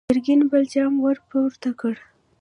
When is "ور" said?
1.03-1.17